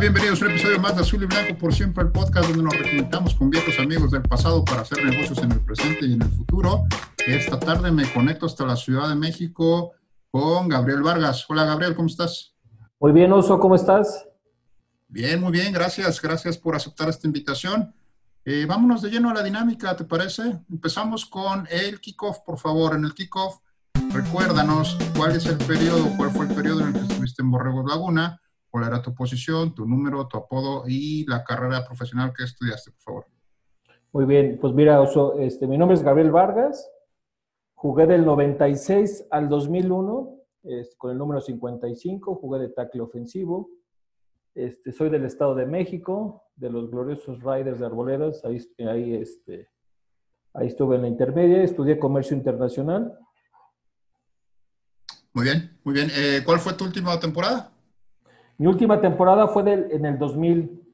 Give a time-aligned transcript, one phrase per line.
[0.00, 2.74] Bienvenidos a un episodio más de Azul y Blanco por siempre, el podcast donde nos
[2.74, 6.30] reconectamos con viejos amigos del pasado para hacer negocios en el presente y en el
[6.30, 6.84] futuro.
[7.26, 9.92] Esta tarde me conecto hasta la Ciudad de México
[10.30, 11.44] con Gabriel Vargas.
[11.50, 12.54] Hola, Gabriel, ¿cómo estás?
[12.98, 14.26] Muy bien, Oso, ¿cómo estás?
[15.06, 16.22] Bien, muy bien, gracias.
[16.22, 17.94] Gracias por aceptar esta invitación.
[18.46, 20.60] Eh, vámonos de lleno a la dinámica, ¿te parece?
[20.70, 22.94] Empezamos con el kickoff, por favor.
[22.94, 23.58] En el kickoff,
[24.14, 27.84] recuérdanos cuál es el periodo, cuál fue el periodo en el que estuviste en Borregos
[27.86, 32.92] Laguna cuál era tu posición, tu número, tu apodo y la carrera profesional que estudiaste,
[32.92, 33.26] por favor.
[34.12, 36.90] Muy bien, pues mira, Oso, este, mi nombre es Gabriel Vargas,
[37.74, 43.70] jugué del 96 al 2001 este, con el número 55, jugué de tackle ofensivo,
[44.54, 49.68] este, soy del Estado de México, de los gloriosos Riders de Arboledas, ahí, ahí, este,
[50.52, 53.18] ahí estuve en la intermedia, estudié comercio internacional.
[55.32, 56.10] Muy bien, muy bien.
[56.12, 57.72] Eh, ¿Cuál fue tu última temporada?
[58.60, 60.84] Mi última temporada fue en el 2000.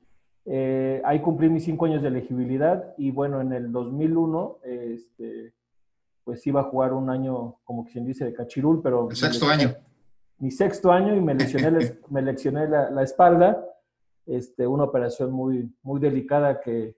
[0.45, 5.53] Eh, ahí cumplí mis cinco años de elegibilidad y bueno, en el 2001, este,
[6.23, 9.11] pues iba a jugar un año, como quien dice, de cachirul, pero...
[9.11, 9.75] El sexto año.
[10.39, 13.67] Mi sexto año y me lesioné, me lesioné la, espalda.
[14.27, 16.95] Este, una operación muy, muy delicada que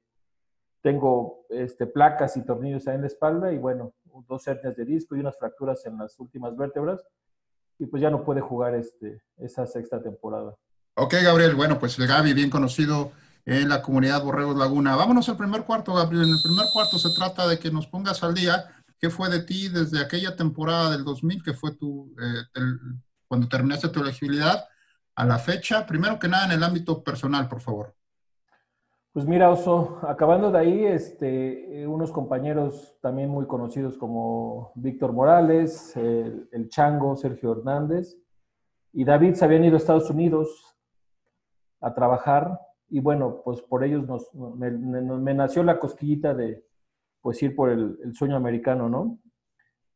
[0.82, 3.94] tengo este, placas y tornillos ahí en la espalda y bueno,
[4.28, 7.02] dos hernias de disco y unas fracturas en las últimas vértebras
[7.78, 10.54] y pues ya no puede jugar este, esa sexta temporada.
[10.94, 13.12] Ok, Gabriel, bueno, pues el Gaby, bien conocido
[13.46, 14.96] en la comunidad Borregos Laguna.
[14.96, 16.24] Vámonos al primer cuarto, Gabriel.
[16.24, 18.66] En el primer cuarto se trata de que nos pongas al día
[18.98, 22.60] qué fue de ti desde aquella temporada del 2000, que fue tu, eh,
[23.28, 24.66] cuando terminaste tu elegibilidad,
[25.14, 25.86] a la fecha.
[25.86, 27.94] Primero que nada, en el ámbito personal, por favor.
[29.18, 35.12] Pues mira, Oso, acabando de ahí, este, eh, unos compañeros también muy conocidos como Víctor
[35.12, 38.16] Morales, el, Chango, Sergio Hernández
[38.92, 40.78] y David se habían ido a Estados Unidos
[41.80, 46.64] a trabajar y bueno, pues por ellos nos, me, nació la cosquillita de
[47.20, 49.18] pues ir por el, sueño americano, ¿no?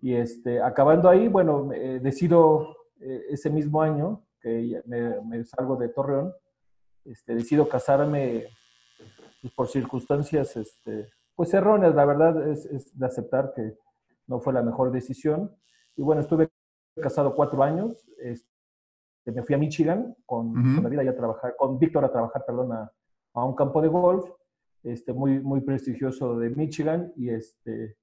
[0.00, 1.68] Y este, acabando ahí, bueno,
[2.00, 6.34] decido eh, ese mismo año que me, salgo de Torreón,
[7.04, 8.48] este, decido casarme
[9.42, 13.76] pues, por circunstancias este, pues erróneas, la verdad es, de aceptar que
[14.28, 15.54] no fue la mejor decisión.
[15.96, 16.48] Y bueno, estuve
[16.94, 18.46] casado cuatro años, este,
[19.26, 22.92] me fui a Michigan con, con David a trabajar, con Víctor a trabajar, perdón, a,
[23.34, 24.30] a, un campo de golf,
[24.84, 27.96] este, muy, muy prestigioso de Michigan, y este,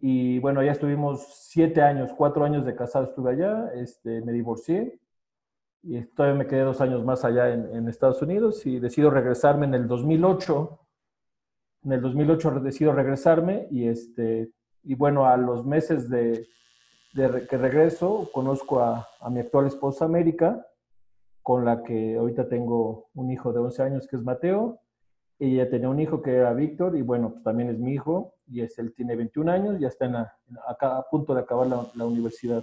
[0.00, 5.00] y bueno, ya estuvimos siete años, cuatro años de casado estuve allá, este, me divorcié,
[5.82, 9.74] y todavía me quedé dos años más allá en, Estados Unidos y decido regresarme en
[9.74, 10.80] el 2008.
[11.84, 14.50] En el 2008 decido regresarme y, este,
[14.82, 16.46] y bueno, a los meses de,
[17.14, 20.66] que regreso conozco a, mi actual esposa América,
[21.42, 24.80] con la que ahorita tengo un hijo de 11 años que es Mateo.
[25.38, 28.60] Ella tenía un hijo que era Víctor y bueno, pues también es mi hijo y
[28.62, 32.62] es, él tiene 21 años, ya está en a, punto de acabar la universidad.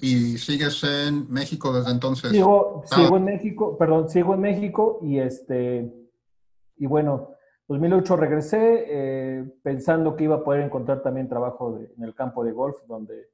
[0.00, 2.32] ¿Y sigues en México desde entonces?
[2.32, 2.96] Sigo, ah.
[2.96, 5.92] sigo en México, perdón, sigo en México y este,
[6.76, 7.36] y bueno,
[7.68, 12.50] 2008 regresé eh, pensando que iba a poder encontrar también trabajo en el campo de
[12.50, 13.28] golf, donde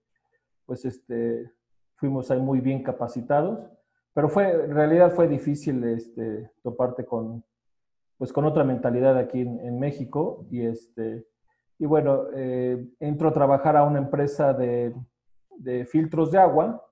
[0.66, 1.50] pues este,
[1.94, 3.60] fuimos ahí muy bien capacitados,
[4.12, 7.44] pero fue, en realidad fue difícil este, toparte con,
[8.18, 11.26] pues con otra mentalidad aquí en, México y este,
[11.78, 14.94] y bueno, eh, entro a trabajar a una empresa de
[15.58, 16.82] de filtros de agua,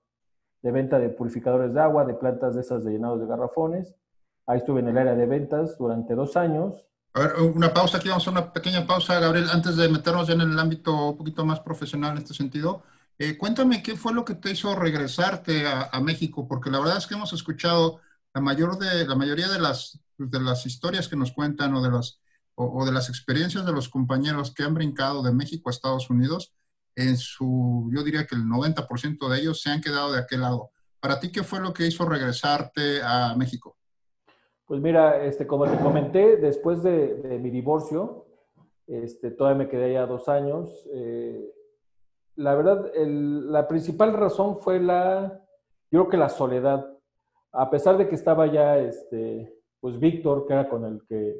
[0.62, 3.94] de venta de purificadores de agua, de plantas de esas de llenados de garrafones.
[4.46, 6.88] Ahí estuve en el área de ventas durante dos años.
[7.14, 10.34] A ver, una pausa aquí, vamos a una pequeña pausa, Gabriel, antes de meternos ya
[10.34, 12.82] en el ámbito un poquito más profesional en este sentido.
[13.19, 17.06] Eh, cuéntame qué fue lo que te hizo regresarte a, México, porque la verdad es
[17.06, 18.00] que hemos escuchado
[18.32, 21.90] la, mayor de, la mayoría de las, de las historias que nos cuentan o de,
[21.90, 22.20] las,
[22.56, 26.55] o de las experiencias de los compañeros que han brincado de México a Estados Unidos
[26.96, 30.70] en su, yo diría que el 90% de ellos se han quedado de aquel lado.
[31.00, 33.76] ¿Para ti qué fue lo que hizo regresarte a México?
[34.67, 38.26] Pues mira, este, como te comenté, después de, mi divorcio,
[38.87, 40.70] este, todavía me quedé ya dos años.
[40.94, 41.52] Eh,
[42.37, 45.44] la verdad, la principal razón fue la,
[45.91, 46.87] yo creo que la soledad.
[47.52, 51.37] a pesar de que estaba ya, este, pues Víctor, que era con el que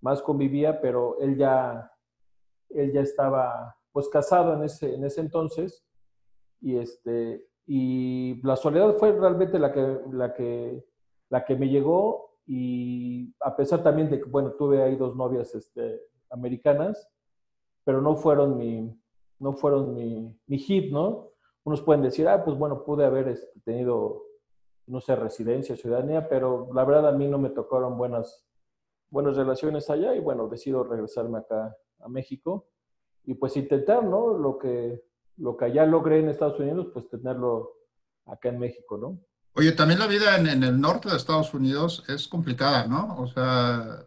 [0.00, 1.92] más convivía, pero él ya,
[2.70, 5.84] él ya estaba pues casado en ese, en ese entonces
[6.60, 10.84] y este, y la soledad fue realmente la que, la que,
[11.28, 15.54] la que me llegó y a pesar también de que, bueno, tuve ahí dos novias
[15.54, 16.00] este,
[16.30, 17.08] americanas,
[17.84, 18.98] pero no fueron mi,
[19.38, 21.30] no fueron mi, mi hit, ¿no?
[21.64, 24.24] Unos pueden decir, ah, pues bueno, pude haber este, tenido,
[24.86, 28.44] no sé, residencia, ciudadanía, pero la verdad a mí no me tocaron buenas,
[29.10, 32.66] buenas relaciones allá y bueno, decido regresarme acá a México
[33.24, 34.36] y pues intentar, ¿no?
[34.36, 35.02] Lo que,
[35.38, 37.72] lo que allá logré en Estados Unidos, pues tenerlo
[38.26, 39.18] acá en México, ¿no?
[39.54, 43.16] Oye, también la vida en, el norte de Estados Unidos es complicada, ¿no?
[43.18, 44.06] O sea,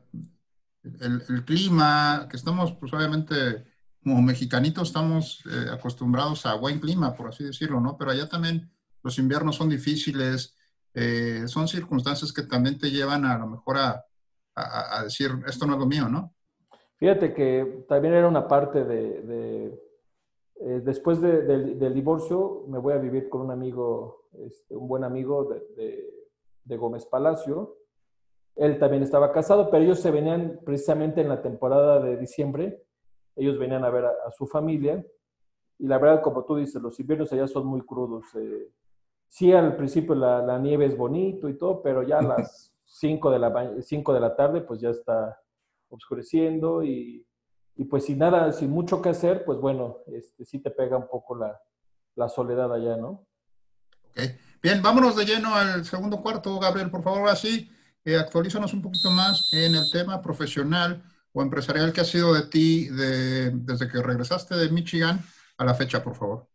[1.01, 3.63] el, clima, que estamos, pues obviamente,
[4.03, 7.95] como mexicanitos, estamos eh, acostumbrados a buen clima, por así decirlo, ¿no?
[7.97, 8.71] Pero allá también
[9.03, 10.55] los inviernos son difíciles,
[10.95, 14.03] eh, son circunstancias que también te llevan a, lo mejor a,
[15.03, 16.34] decir, esto no es lo mío, ¿no?
[16.97, 19.85] Fíjate que también era una parte de
[20.57, 25.49] eh, después del divorcio me voy a vivir con un amigo, este, un buen amigo
[25.75, 27.77] de, Gómez Palacio.
[28.55, 32.83] Él también estaba casado, pero ellos se venían precisamente en la temporada de diciembre.
[33.35, 35.05] Ellos venían a ver a, su familia.
[35.77, 38.25] Y la verdad, como tú dices, los inviernos allá son muy crudos.
[38.35, 38.71] Eh,
[39.27, 43.39] sí, al principio la, nieve es bonito y todo, pero ya a las 5 de,
[43.39, 45.37] la, 5 de la tarde pues ya está
[45.89, 47.25] oscureciendo y
[47.77, 51.07] y pues sin nada, sin mucho que hacer, pues bueno, este, sí te pega un
[51.07, 51.59] poco la,
[52.15, 53.27] la soledad allá, ¿no?
[54.11, 54.21] Ok.
[54.63, 57.69] Bien, vámonos de lleno al segundo cuarto, Gabriel, por favor, así,
[58.03, 61.03] eh, actualízanos un poquito más en el tema profesional
[61.33, 65.19] o empresarial que ha sido de ti de, desde que regresaste de Michigan
[65.57, 66.47] a la fecha, por favor.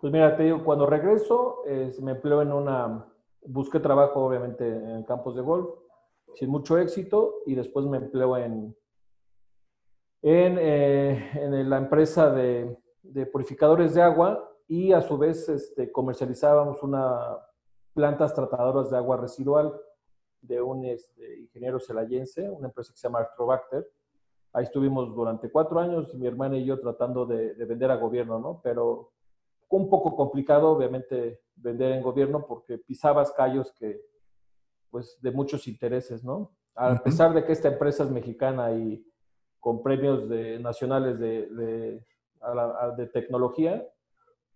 [0.00, 1.64] Pues mira, te digo, cuando regreso,
[2.00, 3.04] me empleo en una,
[3.44, 5.68] busqué trabajo obviamente en campos de golf,
[6.34, 8.74] sin mucho éxito, y después me empleo en,
[10.22, 12.76] eh, en, la empresa de,
[13.32, 17.38] purificadores de agua y a su vez este, comercializábamos una
[17.98, 19.74] plantas tratadoras de agua residual
[20.40, 23.90] de un este, ingeniero celayense, una empresa que se llama Artrobacter.
[24.52, 28.60] Ahí estuvimos durante cuatro años, mi hermana y yo tratando de, vender a gobierno, ¿no?
[28.62, 29.10] Pero
[29.70, 34.00] un poco complicado, obviamente, vender en gobierno porque pisabas callos que,
[34.90, 36.52] pues, de muchos intereses, ¿no?
[36.74, 39.04] A pesar de que esta empresa es mexicana y
[39.58, 43.84] con premios de, nacionales de, de, tecnología,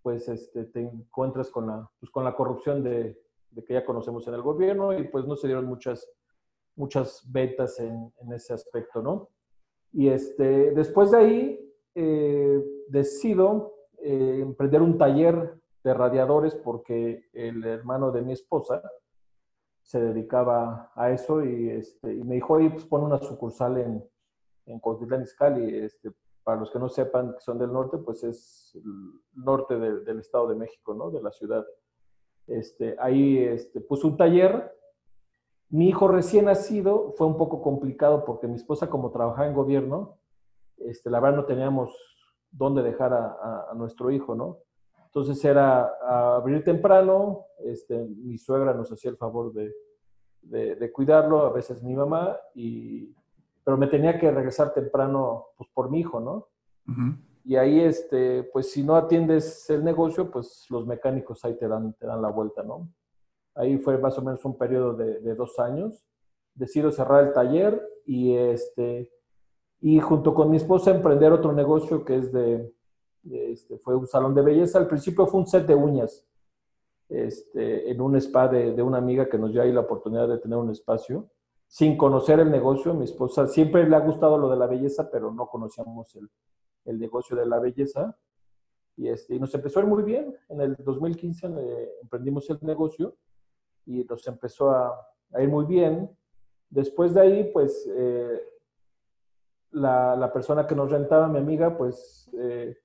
[0.03, 3.21] pues este, te encuentras con la, pues con la corrupción de,
[3.67, 6.09] que ya conocemos en el gobierno y pues no se dieron muchas,
[6.77, 9.29] muchas ventas en, en ese aspecto, ¿no?
[9.93, 15.55] Y este, después de ahí eh, decido eh, emprender un taller
[15.85, 18.83] de radiadores porque el hermano de mi esposa
[19.83, 24.05] se dedicaba a eso y, este, y me dijo, oye, pues pon una sucursal en,
[24.67, 25.79] en Cuautitlán Izcalli.
[25.79, 26.13] Este,
[26.45, 30.49] para los que no sepan que son del norte, pues es el norte del Estado
[30.49, 31.11] de México, ¿no?
[31.11, 31.65] De la ciudad.
[32.47, 34.73] Este, ahí este, puso un taller.
[35.69, 40.19] Mi hijo recién nacido fue un poco complicado porque mi esposa, como trabajaba en gobierno,
[40.79, 41.97] este, la verdad no teníamos
[42.51, 44.59] dónde dejar a, nuestro hijo, ¿no?
[45.07, 45.91] Entonces era
[46.37, 49.73] abrir temprano, este, mi suegra nos hacía el favor de,
[50.43, 53.15] de, de, cuidarlo, a veces mi mamá, y
[53.65, 56.49] pero me tenía que regresar temprano pues, por mi hijo, ¿no?
[57.45, 61.95] Y ahí, este, pues si no atiendes el negocio, pues los mecánicos ahí te dan,
[61.95, 62.89] te dan la vuelta, ¿no?
[63.55, 66.05] Ahí fue más o menos un periodo de, dos años.
[66.55, 69.11] Decido cerrar el taller y, este,
[69.81, 72.73] y junto con mi esposa emprender otro negocio que es de,
[73.31, 74.79] este, fue un salón de belleza.
[74.79, 76.27] Al principio fue un set de uñas
[77.13, 80.39] este, en un spa de, de una amiga que nos dio ahí la oportunidad de
[80.39, 81.29] tener un espacio
[81.69, 82.95] sin conocer el negocio.
[82.95, 86.31] Mi esposa siempre le ha gustado lo de la belleza, pero no conocíamos el,
[86.85, 88.17] el negocio de la belleza.
[88.97, 90.37] Y, este, y nos empezó a ir muy bien.
[90.49, 91.47] En el 2015
[92.03, 93.17] emprendimos el negocio
[93.87, 94.95] y nos empezó a,
[95.33, 96.11] a, ir muy bien.
[96.69, 98.43] Después de ahí, pues, eh,
[99.71, 102.77] la, la, persona que nos rentaba, mi amiga, pues, eh,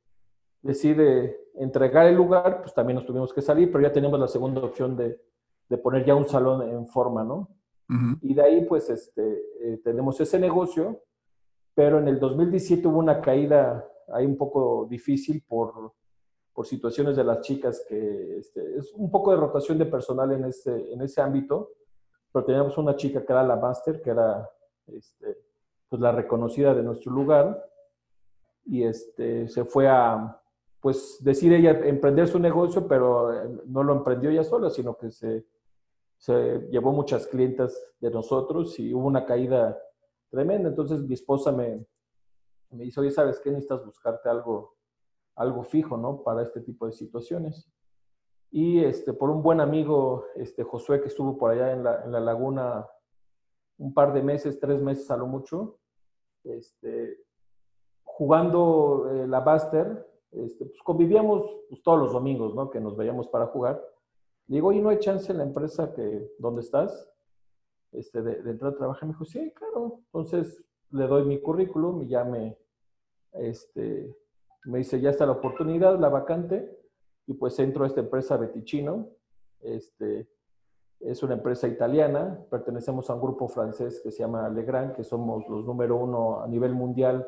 [0.61, 4.61] decide entregar el lugar, pues también nos tuvimos que salir, pero ya teníamos la segunda
[4.61, 5.19] opción de,
[5.69, 7.49] de poner ya un salón en forma, ¿no?
[8.21, 11.03] Y de ahí, pues, este, eh, tenemos ese negocio,
[11.73, 15.93] pero en el 2017 hubo una caída ahí un poco difícil por,
[16.51, 20.43] por situaciones de las chicas, que este, es un poco de rotación de personal en
[20.43, 21.71] ese, en ese ámbito,
[22.29, 24.49] pero teníamos una chica que era la máster, que era
[24.87, 25.37] este,
[25.87, 27.63] pues, la reconocida de nuestro lugar,
[28.65, 30.41] y este, se fue a,
[30.79, 35.12] pues, decir ella emprender su negocio, pero eh, no lo emprendió ella sola, sino que
[35.12, 35.46] se
[36.17, 39.79] se llevó muchas clientas de nosotros y hubo una caída
[40.29, 40.69] tremenda.
[40.69, 41.86] Entonces mi esposa me,
[42.72, 43.51] me dice, oye, ¿sabes qué?
[43.51, 44.75] Necesitas buscarte algo,
[45.36, 46.24] algo fijo, ¿no?
[46.24, 47.72] Para este tipo de situaciones.
[48.50, 52.12] Y este, por un buen amigo, este, Josué, que estuvo por allá en la, en
[52.12, 52.88] la laguna
[53.77, 55.79] un par de meses, tres meses a lo mucho,
[56.43, 57.25] este,
[58.03, 60.07] jugando eh, la Buster,
[60.46, 62.70] este, pues convivíamos pues, todos los domingos, ¿no?
[62.70, 63.84] Que nos veíamos para jugar.
[64.48, 67.10] digo, ¿y no hay chance en la empresa que, donde estás,
[67.91, 69.08] este, de, entrar a trabajar?
[69.08, 70.01] Me dijo, sí, claro.
[70.06, 72.58] Entonces le doy mi currículum y ya me,
[73.34, 74.15] este,
[74.65, 76.77] me dice, ya está la oportunidad, la vacante,
[77.25, 79.10] y pues entro a esta empresa Beticino.
[79.60, 80.29] Este,
[81.00, 85.48] es una empresa italiana, pertenecemos a un grupo francés que se llama Legrand, que somos
[85.48, 87.27] los número uno a nivel mundial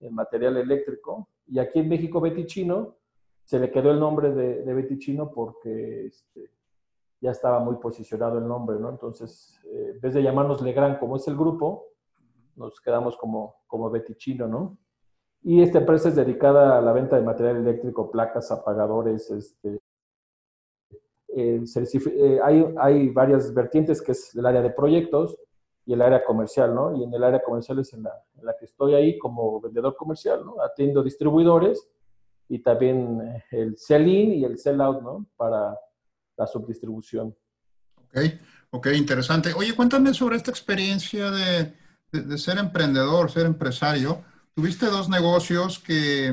[0.00, 1.28] en material eléctrico.
[1.46, 2.96] Y aquí en México, Beticino,
[3.44, 6.50] se le quedó el nombre de, de Beticino porque este,
[7.20, 8.90] ya estaba muy posicionado el nombre, ¿no?
[8.90, 11.86] Entonces, eh, en vez de llamarnos Legrand como es el grupo,
[12.56, 14.78] nos quedamos como, como Beticino, ¿no?
[15.42, 19.80] Y esta empresa es dedicada a la venta de material eléctrico, placas, apagadores, este,
[21.36, 25.36] eh, eh, hay, hay, varias vertientes, que es el área de proyectos
[25.86, 26.96] y el área comercial, ¿no?
[26.96, 29.96] Y en el área comercial es en la, en la que estoy ahí como vendedor
[29.96, 30.60] comercial, ¿no?
[30.62, 31.86] Atiendo distribuidores
[32.48, 35.26] y también eh, el sell-in y el sell-out, ¿no?
[35.36, 35.78] Para
[36.36, 37.36] la subdistribución.
[37.98, 38.18] Ok,
[38.70, 39.52] ok, interesante.
[39.54, 41.74] Oye, cuéntame sobre esta experiencia de,
[42.12, 44.22] de ser emprendedor, ser empresario
[44.54, 46.32] tuviste dos negocios que,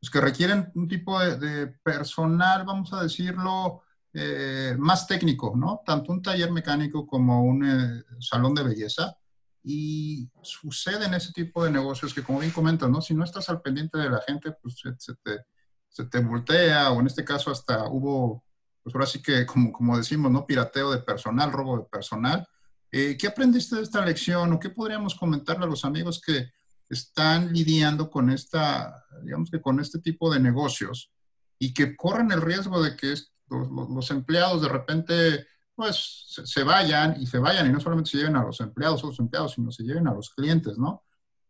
[0.00, 5.82] pues, que requieren un tipo de, personal, vamos a decirlo, eh, más técnico, ¿no?
[5.84, 9.16] Tanto un taller mecánico como un eh, salón de belleza.
[9.62, 13.00] Y sucede en ese tipo de negocios que, como bien comentas, ¿no?
[13.00, 15.44] Si no estás al pendiente de la gente, pues se, te,
[15.88, 18.44] se te voltea, o en este caso hasta hubo,
[18.82, 20.46] pues ahora sí que, como, como decimos, ¿no?
[20.46, 22.46] Pirateo de personal, robo de personal.
[22.90, 26.50] Eh, ¿Qué aprendiste de esta lección o qué podríamos comentarle a los amigos que,
[26.90, 31.12] están lidiando con esta, digamos que con este tipo de negocios
[31.58, 33.12] y que corren el riesgo de que
[33.50, 38.36] los, empleados de repente pues se, vayan y se vayan y no solamente se lleven
[38.36, 41.04] a los empleados o los empleados, sino se lleven a los clientes, ¿no?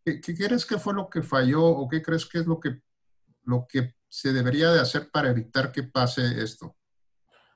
[0.04, 2.80] ¿Qué, crees que fue lo que falló o qué crees que es lo que,
[3.44, 6.74] lo que se debería de hacer para evitar que pase esto?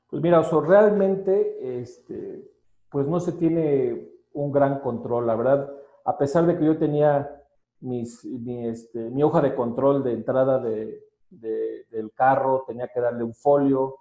[0.09, 2.51] Pues mira, realmente, este,
[2.91, 5.71] pues no se tiene un gran control, la verdad,
[6.05, 7.43] a pesar de que yo tenía
[7.81, 13.25] mis, mi, este, mi, hoja de control de entrada de, del carro, tenía que darle
[13.25, 13.97] un folio,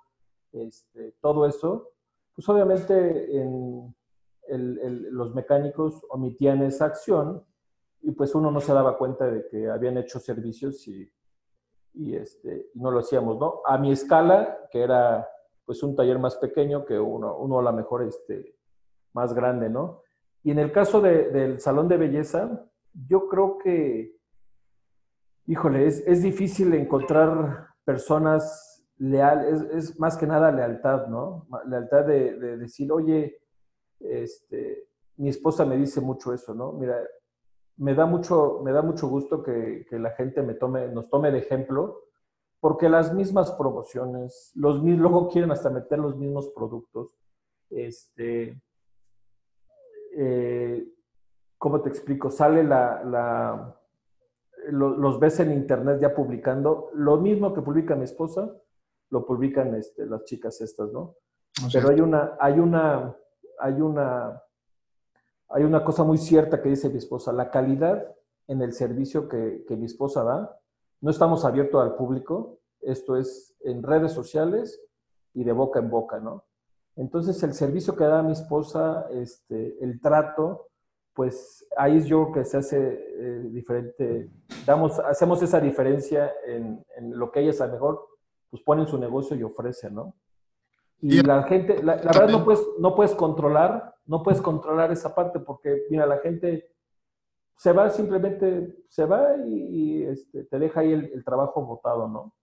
[0.53, 1.91] este, todo eso,
[2.35, 3.95] pues obviamente en
[5.11, 7.45] los mecánicos omitían esa acción
[8.01, 11.11] y pues uno no se daba cuenta de que habían hecho servicios y,
[12.15, 13.61] este, no lo hacíamos, ¿no?
[13.65, 15.27] A mi escala, que era
[15.65, 18.55] pues un taller más pequeño que uno, uno a lo mejor este,
[19.13, 20.01] más grande, ¿no?
[20.43, 22.65] Y en el caso del salón de belleza,
[23.07, 24.17] yo creo que,
[25.45, 28.70] híjole, es, difícil encontrar personas
[29.01, 31.47] leales, es, más que nada lealtad, ¿no?
[31.65, 33.41] Lealtad de, decir, oye,
[33.99, 36.73] este, mi esposa me dice mucho eso, ¿no?
[36.73, 37.01] Mira,
[37.77, 41.39] me da mucho, me da mucho gusto que, la gente me tome, nos tome de
[41.39, 41.99] ejemplo,
[42.59, 47.17] porque las mismas promociones, los luego quieren hasta meter los mismos productos.
[47.71, 48.61] Este,
[50.15, 50.87] eh,
[51.57, 52.29] ¿cómo te explico?
[52.29, 53.75] Sale la,
[54.69, 58.55] los ves en internet ya publicando, lo mismo que publica mi esposa,
[59.11, 61.15] lo publican este, las chicas estas, ¿no?
[61.71, 63.15] Pero hay una, hay una,
[63.59, 64.41] hay una,
[65.49, 68.15] hay una cosa muy cierta que dice mi esposa, la calidad
[68.47, 70.57] en el servicio que, que mi esposa da,
[71.01, 74.81] no estamos abiertos al público, esto es en redes sociales
[75.33, 76.45] y de boca en boca, ¿no?
[76.95, 80.67] Entonces el servicio que da mi esposa, este, el trato,
[81.13, 84.29] pues ahí es yo que se hace eh, diferente,
[84.65, 88.07] damos, hacemos esa diferencia en, lo que ella es a mejor,
[88.51, 90.15] pues ponen su negocio y ofrecen, ¿no?
[90.99, 95.39] Y la gente, la, verdad no puedes, no puedes controlar, no puedes controlar esa parte
[95.39, 96.69] porque, mira, la gente
[97.57, 102.35] se va simplemente, se va y, este, te deja ahí el, trabajo botado, ¿no?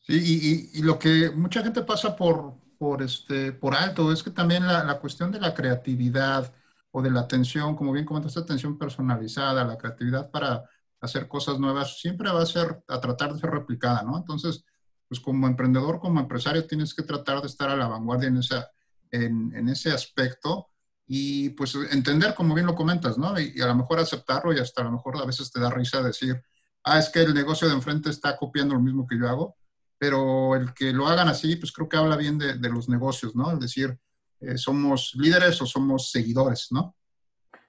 [0.00, 4.66] Sí, y, lo que mucha gente pasa por, por, este, por alto es que también
[4.66, 6.50] la, la cuestión de la creatividad,
[6.92, 10.68] o de la atención, como bien comentaste, atención personalizada, la creatividad para
[11.02, 14.16] hacer cosas nuevas, siempre va a ser, a tratar de ser replicada, ¿no?
[14.16, 14.64] Entonces,
[15.08, 18.70] pues como emprendedor, como empresario, tienes que tratar de estar a la vanguardia en, esa,
[19.10, 20.68] en, en ese aspecto
[21.06, 23.38] y pues entender, como bien lo comentas, ¿no?
[23.38, 26.02] Y, a lo mejor aceptarlo y hasta a lo mejor a veces te da risa
[26.02, 26.40] decir,
[26.84, 29.56] ah, es que el negocio de enfrente está copiando lo mismo que yo hago,
[29.98, 33.34] pero el que lo hagan así, pues creo que habla bien de, de los negocios,
[33.34, 33.50] ¿no?
[33.50, 33.98] Es decir,
[34.40, 36.94] eh, somos líderes o somos seguidores, ¿no?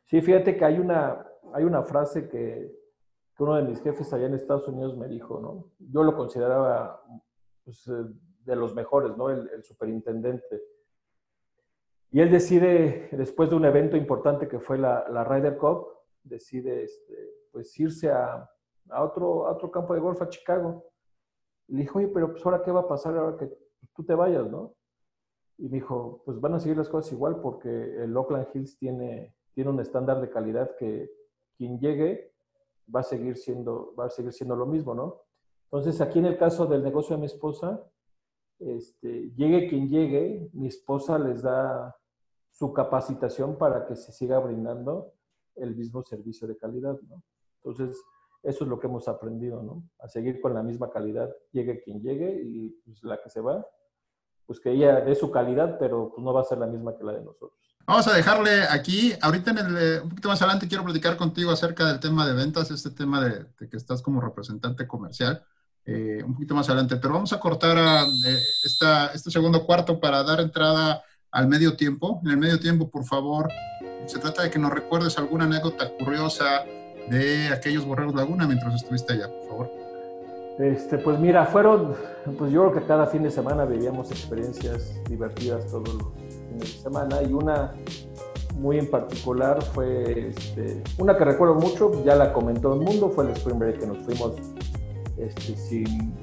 [0.05, 2.82] Sí, fíjate que hay una, hay una frase que,
[3.35, 5.71] que uno de mis jefes allá en Estados Unidos me dijo, ¿no?
[5.79, 7.03] Yo lo consideraba
[7.63, 8.05] pues, eh,
[8.45, 9.29] de los mejores, ¿no?
[9.29, 10.61] El, el, superintendente.
[12.11, 15.87] Y él decide, después de un evento importante que fue la, la Ryder Cup,
[16.23, 17.15] decide este,
[17.51, 18.49] pues irse a,
[18.89, 20.85] a, otro, a otro campo de golf a Chicago.
[21.67, 23.51] Le dijo, oye, pero pues ahora qué va a pasar ahora que
[23.95, 24.75] tú te vayas, ¿no?
[25.57, 27.69] Y me dijo, pues van a seguir las cosas igual porque
[28.03, 31.09] el Oakland Hills tiene, tiene un estándar de calidad que
[31.55, 32.32] quien llegue
[32.93, 35.21] va a seguir siendo, va a seguir siendo lo mismo, ¿no?
[35.65, 37.83] Entonces, aquí en el caso del negocio de mi esposa,
[38.59, 41.95] este, llegue quien llegue, mi esposa les da
[42.51, 45.13] su capacitación para que se siga brindando
[45.55, 47.23] el mismo servicio de calidad, ¿no?
[47.63, 47.99] Entonces,
[48.43, 49.83] eso es lo que hemos aprendido, ¿no?
[49.99, 53.65] A seguir con la misma calidad, llegue quien llegue y pues, la que se va,
[54.45, 57.03] pues que ella dé su calidad, pero pues, no va a ser la misma que
[57.03, 57.72] la de nosotros.
[57.85, 59.13] Vamos a dejarle aquí.
[59.21, 62.33] Ahorita en el, eh, un poquito más adelante quiero platicar contigo acerca del tema de
[62.33, 65.43] ventas, este tema de, que estás como representante comercial.
[65.85, 67.77] Eh, un poquito más adelante, pero vamos a cortar
[68.25, 72.21] eh, esta, este segundo cuarto para dar entrada al medio tiempo.
[72.23, 73.49] En el medio tiempo, por favor,
[74.05, 76.63] se trata de que nos recuerdes alguna anécdota curiosa
[77.09, 79.71] de aquellos borregos Laguna mientras estuviste allá, por favor.
[80.59, 81.95] Este, pues mira, fueron,
[82.37, 86.22] pues yo creo que cada fin de semana vivíamos experiencias divertidas todos los
[86.57, 87.73] de semana y una
[88.55, 93.25] muy en particular fue, este, una que recuerdo mucho, ya la comentó el mundo, fue
[93.25, 94.33] el Spring Break que nos fuimos
[95.17, 96.13] este, sin,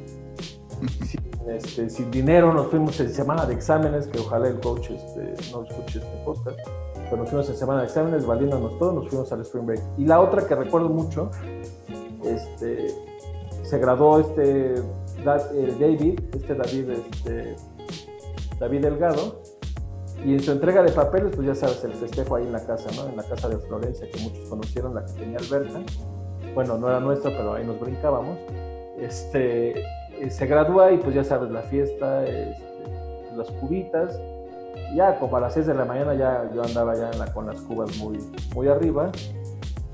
[1.05, 5.35] sin, este, sin, dinero, nos fuimos en semana de exámenes, que ojalá el coach este,
[5.53, 6.59] no escuche este podcast,
[7.05, 9.83] pero nos fuimos en semana de exámenes, valiéndonos todo, nos fuimos al Spring Break.
[9.99, 11.31] Y la otra que recuerdo mucho,
[12.25, 12.89] este,
[13.63, 14.75] se graduó este
[15.25, 17.57] David, este David, este,
[18.59, 19.41] David Delgado,
[20.25, 22.91] y en su entrega de papeles, pues ya sabes, el festejo ahí en la casa,
[22.97, 23.09] ¿no?
[23.09, 25.81] En la casa de Florencia, que muchos conocieron, la que tenía Alberta.
[26.55, 28.37] Bueno, no era nuestra, pero ahí nos brincábamos
[29.01, 34.19] este, eh, se gradúa y pues ya sabes, la fiesta, este, las cubitas.
[34.95, 37.97] Ya como a las 6 de la mañana ya yo andaba ya con las cubas
[37.99, 38.19] muy,
[38.55, 39.11] muy arriba.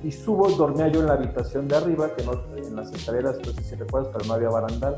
[0.02, 3.62] Y subo, dormía yo en la habitación de arriba, que no, en las escaleras, sé
[3.62, 4.96] si recuerdas, pero no había barandal.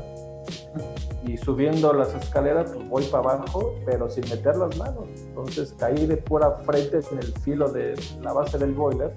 [1.25, 5.07] Y subiendo las escaleras, pues voy para abajo, pero sin meter las manos.
[5.15, 9.13] Entonces caí de pura frente en el filo de la base del boiler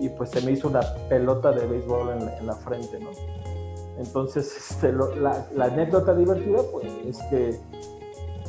[0.00, 3.10] y pues se me hizo una pelota de béisbol en, en la frente, ¿no?
[3.98, 7.58] Entonces, este, lo, la, la, anécdota divertida pues, es que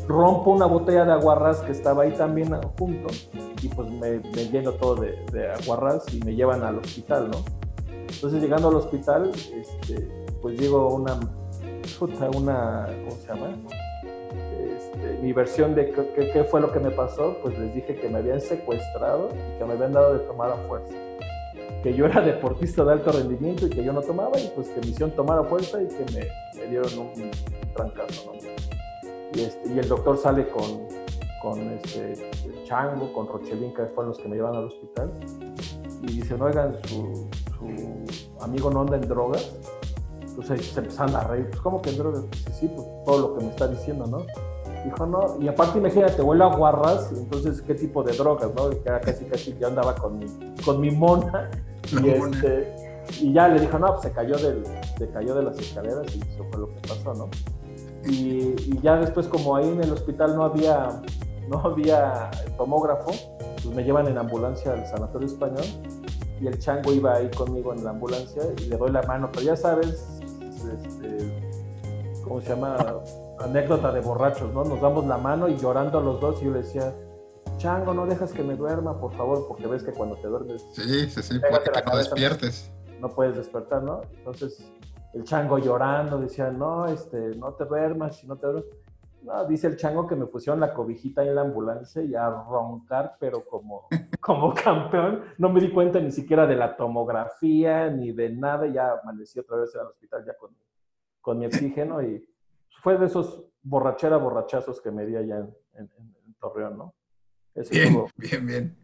[0.08, 3.08] rompo una botella de aguarrás que estaba ahí también junto
[3.62, 7.38] y pues me, me lleno todo de, de, aguarrás y me llevan al hospital, ¿no?
[8.08, 10.08] Entonces, llegando al hospital, este,
[10.42, 11.20] pues digo una,
[12.36, 13.58] una, ¿cómo se llama?
[14.60, 18.20] Este, mi versión de qué, fue lo que me pasó, pues les dije que me
[18.20, 20.94] habían secuestrado y que me habían dado de tomar a fuerza
[21.86, 24.82] que yo era deportista de alto rendimiento y que yo no tomaba y pues que
[24.82, 28.40] me hicieron tomar a fuerza y que me, me dieron un, un trancazo, ¿no?
[29.36, 30.88] Y, este, y, el doctor sale con,
[31.44, 32.16] con este,
[32.64, 35.14] Chango, con Rochelín, que fueron los que me llevan al hospital,
[36.02, 39.54] y dicen, oigan, su, su amigo no anda en drogas.
[40.38, 42.24] Entonces se empezaron a reír, pues ¿cómo que en drogas?
[42.30, 44.26] Pues sí, pues todo lo que me está diciendo, ¿no?
[44.84, 48.70] Dijo, no, y aparte imagínate, huele a guarras, entonces, ¿qué tipo de drogas, no?
[48.70, 50.26] Que casi, casi yo andaba con mi,
[50.64, 51.50] con mi mona,
[52.04, 52.76] y, este,
[53.22, 54.64] y ya le dijo, no, pues se cayó, del,
[54.98, 57.30] se cayó de las escaleras y eso fue lo que pasó, ¿no?
[58.06, 61.02] Y, y, ya después, como ahí en el hospital no había,
[61.48, 63.12] no había tomógrafo,
[63.64, 65.64] pues me llevan en ambulancia al sanatorio español
[66.40, 69.46] y el chango iba ahí conmigo en la ambulancia y le doy la mano, pero
[69.46, 70.15] ya sabes,
[70.68, 72.78] este, ¿cómo se llama?
[73.40, 74.64] Anécdota de borrachos, ¿no?
[74.64, 76.94] Nos damos la mano y llorando los dos y yo le decía,
[77.58, 80.66] Chango, no dejas que me duerma, por favor, porque ves que cuando te duermes.
[80.74, 82.72] Sí, sí, sí, te no despiertes.
[83.00, 84.02] No, puedes despertar, ¿no?
[84.18, 84.64] Entonces,
[85.14, 88.66] el chango llorando, decía, no, este, no te duermas, si no te duermas.
[89.26, 93.18] No, dice el chango que me pusieron la cobijita en la ambulancia y a roncar,
[93.20, 93.88] pero como,
[94.22, 95.24] como campeón.
[95.40, 98.68] No me di cuenta ni siquiera de la tomografía ni de nada.
[98.68, 100.56] Ya amanecí otra vez al hospital ya con,
[101.22, 102.24] con mi oxígeno y
[102.84, 106.94] fue de esos borrachera borrachazos que me di allá en, en, en Torreón, ¿no?
[107.72, 108.78] bien, bien, bien.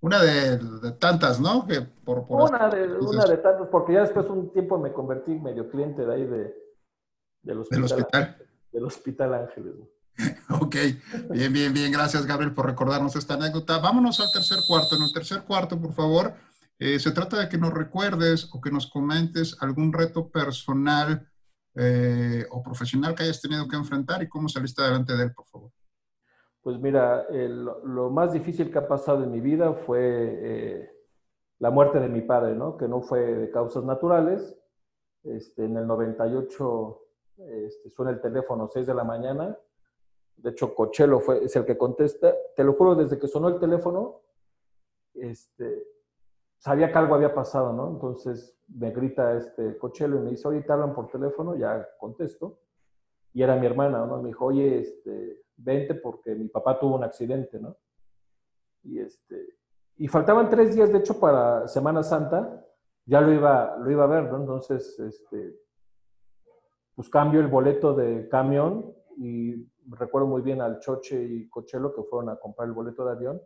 [0.00, 1.66] Una de, de, tantas, ¿no?
[1.66, 5.34] Que por, por una, de, una de tantas, porque ya después un tiempo me convertí
[5.34, 6.54] medio cliente de ahí de,
[7.42, 7.82] del hospital.
[7.82, 8.36] Del hospital.
[8.74, 9.74] Del hospital Ángeles.
[10.60, 10.76] Ok,
[11.30, 11.92] bien, bien, bien.
[11.92, 13.78] Gracias, Gabriel, por recordarnos esta anécdota.
[13.78, 14.96] Vámonos al tercer cuarto.
[14.96, 16.34] En el tercer cuarto, por favor,
[16.78, 21.28] eh, se trata de que nos recuerdes o que nos comentes algún reto personal
[21.76, 25.46] eh, o profesional que hayas tenido que enfrentar y cómo saliste adelante de él, por
[25.46, 25.70] favor.
[26.62, 30.90] Pues mira, lo más difícil que ha pasado en mi vida fue eh,
[31.60, 32.76] la muerte de mi padre, ¿no?
[32.76, 34.56] Que no fue de causas naturales.
[35.22, 37.03] Este, en el 98
[37.36, 39.58] este, suena el teléfono 6 de la mañana.
[40.36, 42.34] De hecho, Cochelo fue, es el que contesta.
[42.54, 44.20] Te lo juro, desde que sonó el teléfono,
[45.14, 45.86] este,
[46.58, 47.90] sabía que algo había pasado, ¿no?
[47.90, 52.60] Entonces me grita este Cochelo y me dice, oye, te hablan por teléfono, ya contesto.
[53.32, 54.22] Y era mi hermana, ¿no?
[54.22, 57.76] Me dijo, oye, este, vente porque mi papá tuvo un accidente, ¿no?
[58.82, 59.56] Y, este,
[59.96, 62.64] y faltaban tres días, de hecho, para Semana Santa,
[63.06, 64.38] ya lo iba, lo iba a ver, ¿no?
[64.38, 65.63] Entonces, este,
[66.94, 72.02] pues cambio el boleto de camión y recuerdo muy bien al Choche y Cochelo que
[72.02, 73.42] fueron a comprar el boleto de avión.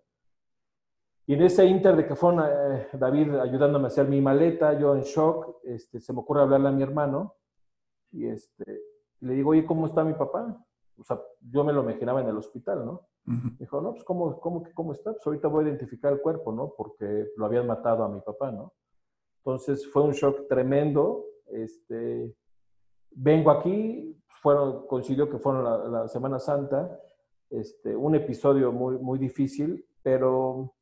[1.27, 4.95] Y en ese inter de que fueron eh, David ayudándome a hacer mi maleta, yo
[4.95, 7.35] en shock, este, se me ocurre hablarle a mi hermano
[8.13, 8.81] y este,
[9.21, 10.65] le digo, oye, ¿cómo está mi papá?
[10.99, 13.09] o sea, yo me lo imaginaba en el hospital, ¿no?
[13.59, 15.13] Dijo, no, pues ¿cómo, cómo, ¿cómo está?
[15.13, 16.73] Pues ahorita voy a identificar el cuerpo, ¿no?
[16.75, 18.73] Porque lo habían matado a mi papá, ¿no?
[19.39, 21.27] Entonces fue un shock tremendo.
[21.47, 22.35] Este,
[23.11, 27.01] vengo aquí, fueron, coincidió que fueron la, Semana Santa,
[27.51, 30.75] este, un episodio muy, muy difícil, pero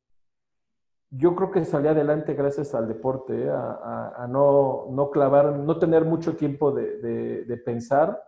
[1.09, 3.49] yo creo que salí adelante gracias al deporte, ¿eh?
[3.49, 8.21] a, no, no, clavar, no tener mucho tiempo de, de, de pensar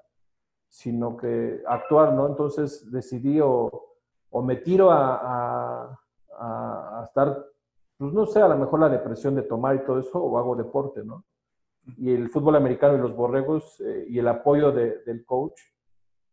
[0.70, 2.28] sino que actuar, ¿no?
[2.28, 3.88] Entonces decidí o,
[4.44, 6.00] me tiro a,
[7.04, 7.46] estar,
[7.98, 10.56] pues no sé, a lo mejor la depresión de tomar y todo eso, o hago
[10.56, 11.26] deporte, ¿no?
[11.98, 15.60] Y el fútbol americano y los borregos eh, y el apoyo del coach,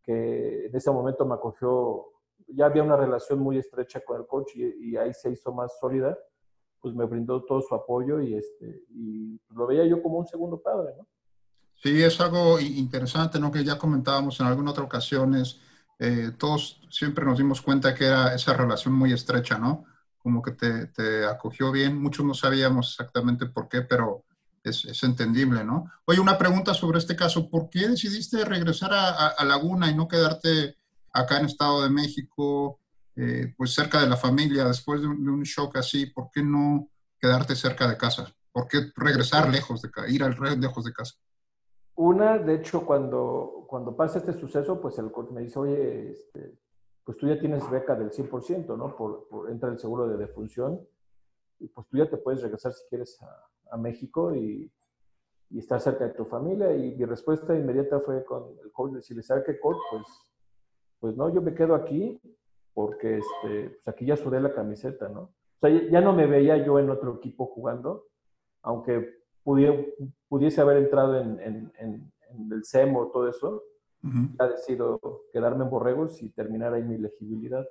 [0.02, 2.06] que en ese momento me acogió,
[2.48, 6.16] ya había una relación muy estrecha con el coach y, ahí se hizo más sólida,
[6.80, 10.60] pues me brindó todo su apoyo y, este, y lo veía yo como un segundo
[10.60, 11.06] padre, ¿no?
[11.74, 13.50] Sí, es algo interesante, ¿no?
[13.50, 15.60] Que ya comentábamos en algunas otras ocasiones.
[15.98, 19.84] Eh, todos siempre nos dimos cuenta que era esa relación muy estrecha, ¿no?
[20.18, 22.00] Como que te, te acogió bien.
[22.00, 24.25] Muchos no sabíamos exactamente por qué, pero
[24.68, 25.90] es, es, entendible, ¿no?
[26.06, 27.48] Oye, una pregunta sobre este caso.
[27.48, 30.76] ¿Por qué decidiste regresar a, a, Laguna y no quedarte
[31.12, 32.80] acá en Estado de México,
[33.14, 36.06] eh, pues cerca de la familia, después de un, de un, shock así?
[36.06, 38.34] ¿Por qué no quedarte cerca de casa?
[38.52, 41.14] ¿Por qué regresar lejos de casa, ir al lejos de casa?
[41.94, 46.58] Una, de hecho, cuando, cuando pasa este suceso, pues el me dice, oye, este,
[47.04, 48.96] pues tú ya tienes beca del 100%, ¿no?
[48.96, 50.80] Por, por entra el seguro de defunción
[51.58, 54.70] y pues tú ya te puedes regresar si quieres a, México y,
[55.50, 56.74] y, estar cerca de tu familia.
[56.76, 59.78] Y mi respuesta inmediata fue con el coach, decirle, ¿sabe qué coach?
[59.90, 60.04] Pues,
[61.00, 62.20] pues no, yo me quedo aquí
[62.76, 65.20] porque este, pues aquí ya sudé la camiseta, ¿no?
[65.22, 68.04] O sea, ya no me veía yo en otro equipo jugando,
[68.60, 72.12] aunque pudiese haber entrado en, en,
[72.52, 73.62] el SEMO, todo eso,
[74.38, 75.00] ha decidido
[75.32, 77.66] quedarme en Borregos y terminar ahí mi elegibilidad.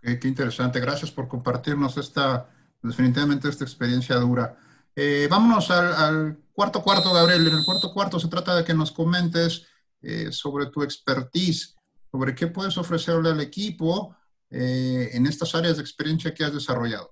[0.00, 0.80] qué interesante.
[0.80, 2.50] Gracias por compartirnos esta,
[2.82, 4.56] definitivamente esta experiencia dura.
[4.94, 7.46] Eh, vámonos al, cuarto cuarto, Gabriel.
[7.46, 9.66] En el cuarto cuarto se trata de que nos comentes
[10.02, 11.76] eh, sobre tu expertise,
[12.10, 14.16] sobre qué puedes ofrecerle al equipo
[14.50, 17.10] eh, en estas áreas de experiencia que has desarrollado.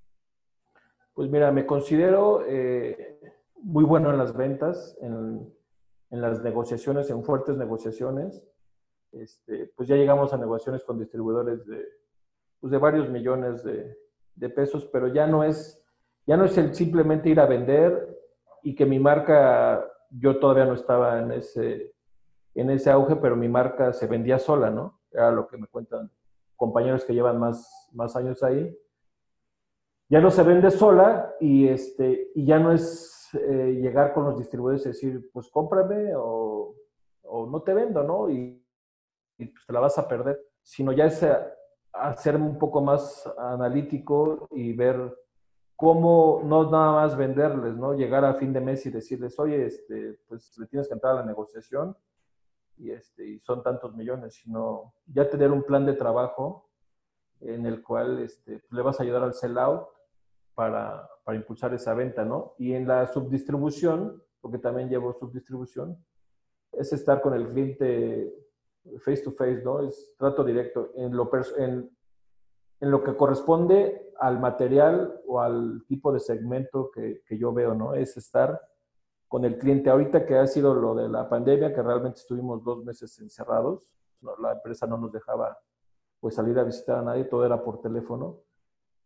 [1.13, 3.21] Pues mira, me considero eh,
[3.57, 5.53] muy bueno en las ventas, en,
[6.11, 8.43] las negociaciones, en fuertes negociaciones.
[9.13, 11.85] Este, pues ya llegamos a negociaciones con distribuidores de,
[12.61, 13.97] pues de varios millones de,
[14.55, 15.83] pesos, pero ya no es,
[16.27, 18.19] ya no es el simplemente ir a vender
[18.63, 21.95] y que mi marca, yo todavía no estaba en ese,
[22.55, 25.01] en ese auge, pero mi marca se vendía sola, ¿no?
[25.11, 26.11] Era lo que me cuentan
[26.57, 28.77] compañeros que llevan más, más años ahí
[30.09, 34.39] ya no se vende sola y, este, y ya no es eh, llegar con los
[34.39, 36.77] distribuidores y decir, pues cómprame o,
[37.51, 38.31] no te vendo, ¿no?
[38.31, 38.63] Y,
[39.37, 41.27] pues te la vas a perder, sino ya es
[41.95, 45.17] hacer un poco más analítico y ver
[45.77, 47.95] cómo no nada más venderles, ¿no?
[47.95, 51.21] Llegar a fin de mes y decirles, oye, este, pues le tienes que entrar a
[51.21, 51.97] la negociación
[52.77, 56.71] y, este, y son tantos millones, sino ya tener un plan de trabajo
[57.41, 59.89] en el cual este, le vas a ayudar al sell-out
[60.55, 62.55] para, para, impulsar esa venta, ¿no?
[62.59, 65.99] Y en la subdistribución, porque también llevo subdistribución,
[66.73, 68.33] es estar con el cliente
[69.01, 69.81] face to face, ¿no?
[69.81, 71.91] Es trato directo en lo, en,
[72.81, 77.75] en lo que corresponde al material o al tipo de segmento que, que, yo veo,
[77.75, 77.95] ¿no?
[77.95, 78.61] Es estar
[79.29, 79.91] con el cliente.
[79.91, 83.83] Ahorita que ha sido lo de la pandemia, que realmente estuvimos dos meses encerrados,
[84.41, 85.59] la empresa no nos dejaba
[86.21, 88.45] pues salir a visitar a nadie, todo era por teléfono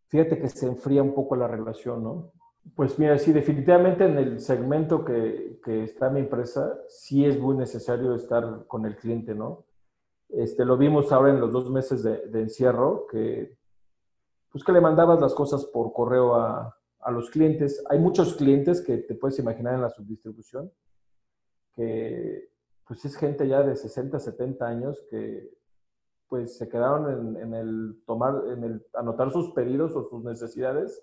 [0.08, 2.32] fíjate que se enfría un poco la relación, ¿no?
[2.74, 7.56] Pues mira, sí, definitivamente en el segmento que, que, está mi empresa, sí es muy
[7.56, 9.64] necesario estar con el cliente, ¿no?
[10.28, 13.56] Este, lo vimos ahora en los dos meses de, encierro, que
[14.50, 17.82] pues que le mandabas las cosas por correo a, a, los clientes.
[17.88, 20.72] Hay muchos clientes que te puedes imaginar en la subdistribución,
[21.74, 22.50] que
[22.86, 25.50] pues es gente ya de 60, 70 años que
[26.28, 31.02] pues se quedaron en, en el tomar, en el anotar sus pedidos o sus necesidades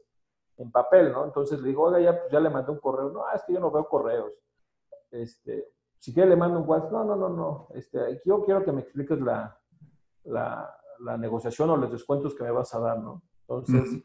[0.58, 1.26] en papel, ¿no?
[1.26, 3.10] Entonces le digo, oiga, ya, ya le mandé un correo.
[3.10, 4.34] No, es que yo no veo correos.
[5.12, 5.68] Este,
[6.06, 6.92] si quiere le mando un WhatsApp.
[6.92, 7.68] No, no, no, no.
[7.74, 9.60] Este, yo quiero que me expliques la,
[10.26, 13.24] la, la, negociación o los descuentos que me vas a dar, ¿no?
[13.42, 14.04] Entonces,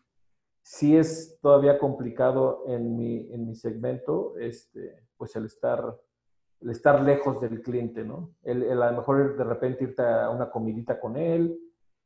[0.62, 5.94] sí es todavía complicado en mi, en mi segmento, este, pues el estar,
[6.60, 8.30] el estar lejos del cliente, ¿no?
[8.44, 11.60] El, el a lo mejor de repente irte a una comidita con él,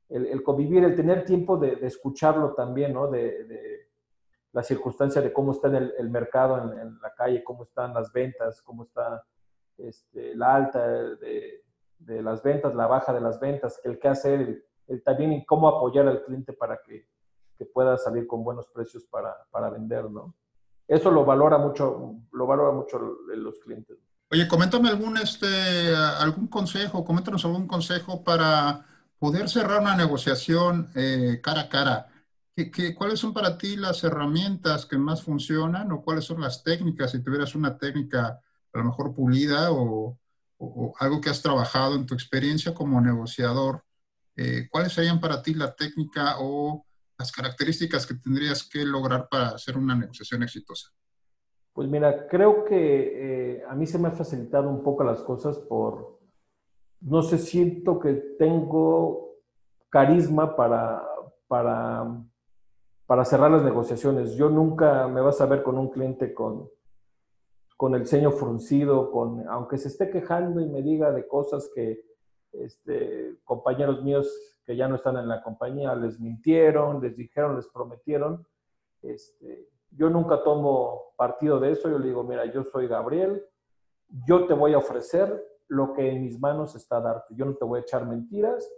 [0.08, 3.06] el, el convivir, el tener tiempo de, de escucharlo también, ¿no?
[3.06, 3.74] De, de,
[4.50, 8.12] la circunstancia de cómo está el, el mercado en, en, la calle, cómo están las
[8.12, 9.24] ventas, cómo está
[9.78, 11.64] este, la alta de,
[11.98, 15.68] de, las ventas, la baja de las ventas, el qué hacer, el, el también cómo
[15.68, 17.08] apoyar al cliente para que,
[17.56, 20.34] que pueda salir con buenos precios para, para, vender, ¿no?
[20.86, 23.96] Eso lo valora mucho, lo valora mucho los clientes.
[24.30, 28.84] Oye, coméntame algún, este, algún consejo, coméntanos algún consejo para
[29.18, 32.08] poder cerrar una negociación eh, cara a cara
[32.56, 36.62] ¿Qué, qué, cuáles son para ti las herramientas que más funcionan o cuáles son las
[36.62, 37.10] técnicas?
[37.10, 38.40] Si tuvieras una técnica
[38.74, 40.18] a lo mejor pulida o,
[40.58, 43.82] o, o algo que has trabajado en tu experiencia como negociador,
[44.36, 46.84] eh, ¿cuáles serían para ti la técnica o
[47.16, 50.90] las características que tendrías que lograr para hacer una negociación exitosa?
[51.72, 55.58] Pues mira, creo que eh, a mí se me ha facilitado un poco las cosas
[55.58, 56.20] por,
[57.00, 59.38] no sé, siento que tengo
[59.90, 61.02] carisma para,
[61.46, 62.24] para
[63.06, 64.34] para cerrar las negociaciones.
[64.34, 66.68] Yo nunca me vas a ver con un cliente con,
[67.76, 72.04] con el ceño fruncido, con, aunque se esté quejando y me diga de cosas que
[72.52, 74.32] este, compañeros míos
[74.64, 78.46] que ya no están en la compañía les mintieron, les dijeron, les prometieron.
[79.02, 81.90] Este, yo nunca tomo partido de eso.
[81.90, 83.44] Yo le digo, mira, yo soy Gabriel,
[84.26, 87.34] yo te voy a ofrecer lo que en mis manos está darte.
[87.34, 88.70] Yo no te voy a echar mentiras,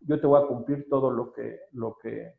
[0.00, 2.34] yo te voy a cumplir todo lo que, lo que,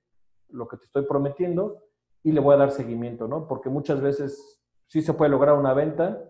[0.49, 1.83] lo que te estoy prometiendo
[2.23, 3.47] y le voy a dar seguimiento, ¿no?
[3.47, 4.58] Porque muchas veces
[4.89, 6.21] sí se puede lograr una venta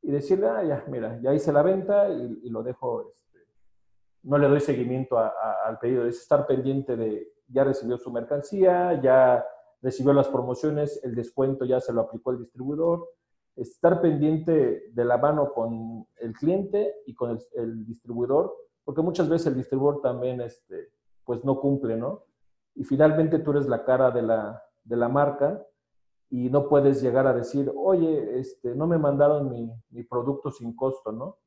[0.00, 3.38] y decirle, ah, ya, mira, ya hice la venta y, lo dejo, este,
[4.22, 9.44] no le doy seguimiento al pedido, es estar pendiente de, ya recibió su mercancía, ya
[9.82, 13.06] recibió las promociones, el descuento ya se lo aplicó el distribuidor,
[13.54, 19.28] estar pendiente de la mano con el cliente y con el, el distribuidor, porque muchas
[19.28, 20.92] veces el distribuidor también, este,
[21.24, 22.22] pues no cumple, ¿no?
[22.76, 25.66] y finalmente tú eres la cara de la, de la marca
[26.30, 30.74] y no puedes llegar a decir, oye, este, no me mandaron mi, mi producto sin
[30.74, 31.38] costo, ¿no?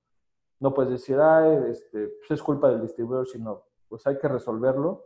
[0.60, 5.04] No puedes decir, ah, este, pues es culpa del distribuidor, sino pues hay que resolverlo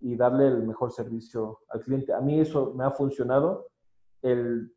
[0.00, 2.12] y darle el mejor servicio al cliente.
[2.12, 3.68] A mí eso me ha funcionado,
[4.22, 4.74] el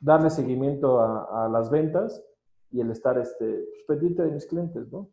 [0.00, 2.22] darle seguimiento a, a las ventas
[2.70, 5.10] y el estar este, pues, pendiente de mis clientes, ¿no?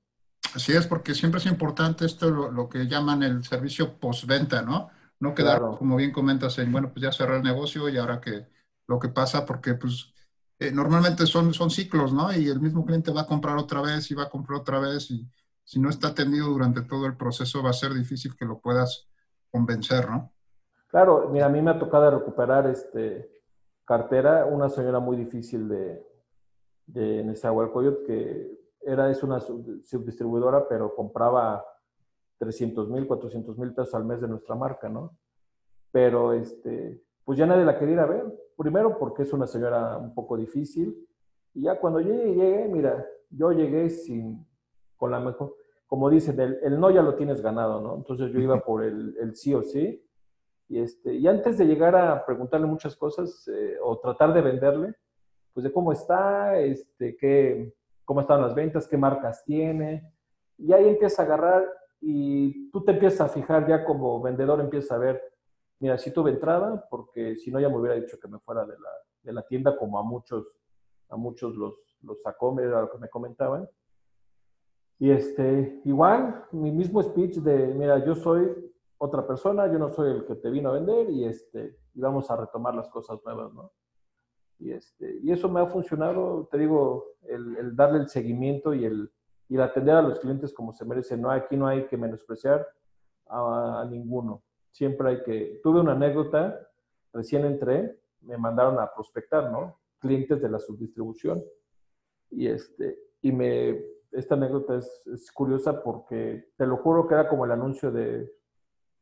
[0.55, 4.89] Así es, porque siempre es importante esto, lo, lo que llaman el servicio postventa, ¿no?
[5.19, 5.77] No quedar, claro.
[5.77, 8.47] como bien comentas, en, bueno, pues ya cerró el negocio y ahora que
[8.87, 10.13] lo que pasa, porque pues
[10.59, 12.33] eh, normalmente son, son ciclos, ¿no?
[12.33, 15.09] Y el mismo cliente va a comprar otra vez y va a comprar otra vez
[15.11, 15.27] y
[15.63, 19.07] si no está atendido durante todo el proceso va a ser difícil que lo puedas
[19.49, 20.31] convencer, ¿no?
[20.89, 23.31] Claro, mira, a mí me ha tocado recuperar este
[23.85, 26.05] cartera, una señora muy difícil de,
[26.85, 31.65] de Nezahualcóyotl que era, es una subdistribuidora, pero compraba
[32.37, 35.17] 300 mil, 400 mil pesos al mes de nuestra marca, ¿no?
[35.91, 38.25] Pero, este, pues ya nadie la quería ir a ver.
[38.57, 41.07] Primero porque es una señora un poco difícil.
[41.53, 44.45] Y ya cuando llegué, llegué, mira, yo llegué sin,
[44.97, 47.95] con la mejor, como dicen, el, el no ya lo tienes ganado, ¿no?
[47.95, 50.03] Entonces yo iba por el, el sí o sí.
[50.69, 54.95] Y, este, y antes de llegar a preguntarle muchas cosas eh, o tratar de venderle,
[55.53, 57.73] pues de cómo está, este, qué,
[58.05, 60.11] cómo están las ventas, qué marcas tiene.
[60.57, 61.63] Y ahí empieza a agarrar
[62.05, 65.21] y tú te empiezas a fijar ya como vendedor, empiezas a ver,
[65.79, 68.73] mira, si tuve entrada, porque si no ya me hubiera dicho que me fuera de
[68.73, 68.89] la,
[69.23, 70.45] de la tienda, como a muchos,
[71.07, 73.69] a muchos los, los sacó, era lo que me comentaban.
[74.99, 78.53] Y este, igual, mi mismo speech de, mira, yo soy
[78.97, 82.29] otra persona, yo no soy el que te vino a vender y, este, y vamos
[82.29, 83.71] a retomar las cosas nuevas, ¿no?
[84.59, 88.83] Y, este, y eso me ha funcionado, te digo, el, el darle el seguimiento y
[88.83, 89.09] el,
[89.53, 91.15] y atender a los clientes como se merece.
[91.15, 92.67] No, aquí no hay que menospreciar
[93.27, 94.41] a, a ninguno.
[94.71, 95.59] Siempre hay que...
[95.61, 96.59] Tuve una anécdota,
[97.13, 99.77] recién entré, me mandaron a prospectar, ¿no?
[99.99, 101.43] Clientes de la subdistribución.
[102.31, 103.79] Y, este, y me,
[104.11, 108.33] esta anécdota es, curiosa porque te lo juro que era como el anuncio de,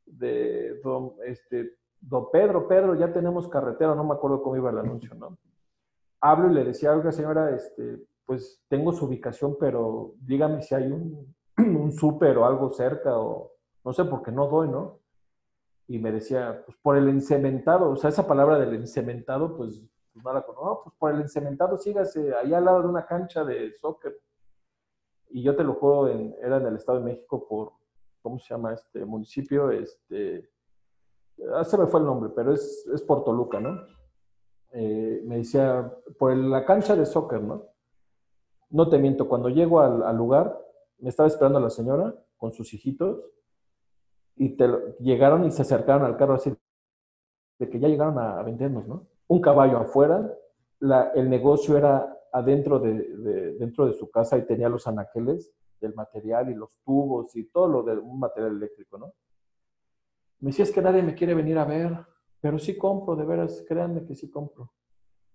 [0.05, 4.79] de don, este, don Pedro, Pedro, ya tenemos carretera, no me acuerdo cómo iba el
[4.79, 5.37] anuncio, ¿no?
[6.19, 10.91] Hablo y le decía, oiga señora, este, pues tengo su ubicación, pero dígame si hay
[10.91, 13.51] un, un súper o algo cerca o
[13.83, 14.99] no sé, porque no doy, ¿no?
[15.87, 19.81] Y me decía, pues por el encementado, o sea, esa palabra del encementado, pues,
[20.13, 23.05] pues no la conozco, no, pues por el encementado sígase allá al lado de una
[23.05, 24.17] cancha de soccer.
[25.29, 27.73] Y yo te lo juro, era en el Estado de México por,
[28.21, 29.71] ¿cómo se llama este municipio?
[29.71, 30.49] Este,
[31.53, 33.81] ah, se me fue el nombre, pero es, es por Toluca, ¿no?
[34.73, 37.70] Eh, me decía, por la cancha de soccer, ¿no?
[38.71, 40.57] No te miento, cuando llego al, lugar,
[40.99, 43.19] me estaba esperando la señora con sus hijitos
[44.37, 44.55] y
[44.99, 46.53] llegaron y se acercaron al carro así,
[47.59, 49.07] de que ya llegaron a, vendernos, ¿no?
[49.27, 50.33] Un caballo afuera,
[51.13, 56.49] el negocio era adentro de, dentro de su casa y tenía los anaqueles del material
[56.49, 59.13] y los tubos y todo lo de un material eléctrico, ¿no?
[60.39, 62.05] Me decía, es que nadie me quiere venir a ver,
[62.39, 64.71] pero sí compro, de veras, créanme que sí compro.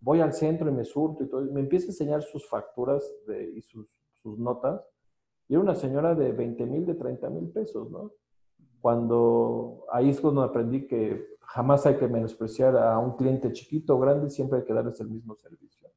[0.01, 1.43] Voy al centro y me surto y todo.
[1.53, 3.03] Me empieza a enseñar sus facturas
[3.55, 3.87] y sus,
[4.23, 4.81] sus, notas.
[5.49, 8.13] Y era una señora de 20 mil, de 30 mil pesos, ¿no?
[8.81, 14.01] Cuando ahí es cuando aprendí que jamás hay que menospreciar a un cliente chiquito o
[14.01, 15.89] grande, siempre hay que darles el mismo servicio.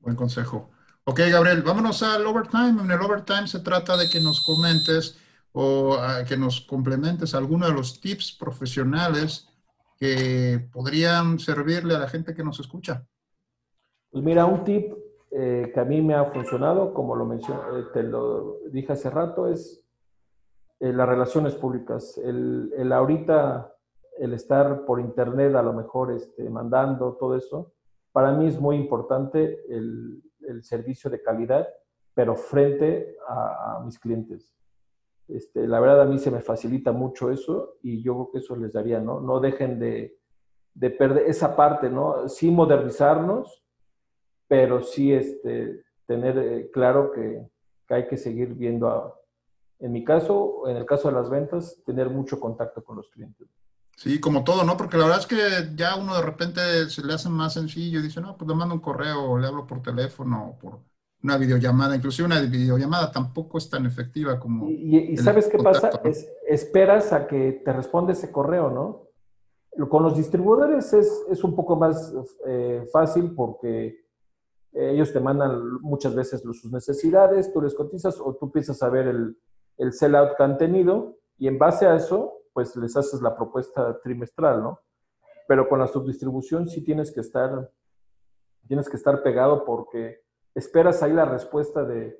[0.00, 0.70] Buen consejo.
[1.04, 2.82] Ok, Gabriel, vámonos al overtime.
[2.82, 5.18] En el overtime se trata de que nos comentes
[5.52, 9.49] o ah, que nos complementes algunos de los tips profesionales
[10.00, 13.06] que podrían servirle a la gente que nos escucha.
[14.10, 14.94] Pues mira, un tip
[15.30, 19.10] eh, que a mí me ha funcionado, como lo mencioné, eh, te lo dije hace
[19.10, 19.84] rato, es
[20.80, 22.18] eh, las relaciones públicas.
[22.18, 23.72] El, el, ahorita,
[24.18, 27.74] el estar por internet a lo mejor este, mandando todo eso,
[28.10, 30.22] para mí es muy importante el,
[30.62, 31.68] servicio de calidad,
[32.12, 34.52] pero frente a, mis clientes.
[35.34, 38.56] Este, la verdad a mí se me facilita mucho eso y yo creo que eso
[38.56, 39.20] les daría, ¿no?
[39.20, 40.18] No dejen de,
[40.98, 42.28] perder esa parte, ¿no?
[42.28, 43.62] Sí modernizarnos,
[44.48, 47.46] pero sí este, tener eh, claro que,
[47.86, 49.14] que, hay que seguir viendo, a,
[49.78, 53.48] en mi caso, en el caso de las ventas, tener mucho contacto con los clientes.
[53.96, 54.78] Sí, como todo, ¿no?
[54.78, 58.20] Porque la verdad es que ya uno de repente se le hace más sencillo dice,
[58.20, 60.80] no, pues le mando un correo, o le hablo por teléfono, o por
[61.22, 61.96] una videollamada.
[61.96, 64.68] Inclusive una videollamada tampoco es tan efectiva como...
[64.68, 65.90] Y, ¿sabes qué pasa?
[66.04, 69.08] Es, esperas a que te responda ese correo, ¿no?
[69.88, 72.12] Con los distribuidores es, es un poco más
[72.46, 74.04] eh, fácil porque
[74.72, 79.08] ellos te mandan muchas veces sus necesidades, tú les cotizas o tú empiezas a ver
[79.08, 79.36] el,
[79.78, 84.00] el sell-out que han tenido y en base a eso pues les haces la propuesta
[84.00, 84.80] trimestral, ¿no?
[85.48, 87.70] Pero con la subdistribución sí tienes que estar,
[88.66, 90.20] tienes que estar pegado porque
[90.54, 92.18] esperas ahí la respuesta de,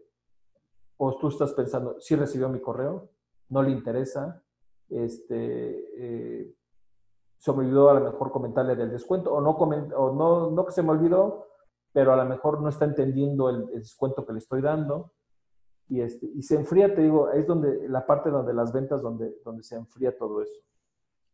[0.97, 3.11] o tú estás pensando, sí recibió mi correo,
[3.49, 4.43] no le interesa,
[4.89, 6.55] este, eh,
[7.37, 10.73] se me olvidó a lo mejor comentarle del descuento, o no, o no, no que
[10.73, 11.47] se me olvidó,
[11.93, 15.13] pero a lo mejor no está entendiendo el descuento que le estoy dando
[15.91, 19.35] y, este, y se enfría, te digo, es donde la parte donde las ventas, donde,
[19.45, 20.63] donde se enfría todo eso.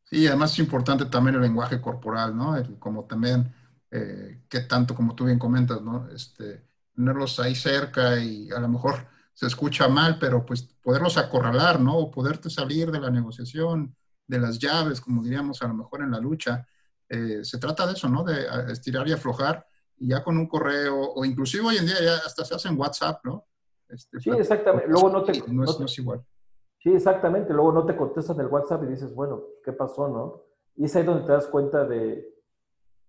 [0.05, 2.55] Sí, además es importante también el lenguaje corporal, ¿no?
[2.79, 3.53] como también,
[3.91, 6.09] eh, que tanto como tú bien comentas, ¿no?
[6.09, 6.65] Este,
[6.97, 11.97] tenerlos ahí cerca y a lo mejor se escucha mal, pero pues poderlos acorralar, ¿no?
[11.99, 13.95] O poderte salir de la negociación,
[14.27, 16.67] de las llaves, como diríamos a lo mejor en la lucha.
[17.09, 18.25] Eh, se trata de eso, ¿no?
[18.25, 19.67] De estirar y aflojar
[19.99, 22.79] y ya con un correo, o inclusive hoy en día ya hasta se hace en
[22.79, 23.47] WhatsApp, ¿no?
[23.89, 24.89] Este, sí, exactamente.
[24.89, 25.43] Luego no te...
[25.47, 26.25] No es, igual.
[26.79, 27.53] Sí, exactamente.
[27.53, 30.45] Luego no te contestan el WhatsApp y dices, bueno, ¿qué pasó, no?
[30.77, 32.27] Y es ahí donde te das cuenta de